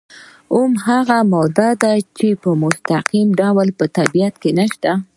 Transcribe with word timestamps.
اومه 0.53 0.97
ماده 1.33 1.67
هغه 1.71 1.79
ده 1.83 1.93
چې 2.17 2.27
په 2.41 2.49
مستقیم 2.63 3.27
ډول 3.39 3.67
په 3.77 3.85
طبیعت 3.97 4.33
کې 4.41 4.49
نشته. 4.59 4.91